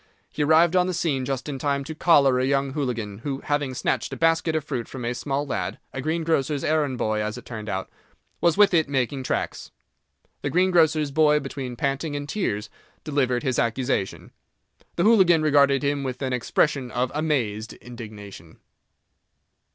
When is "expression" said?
16.33-16.89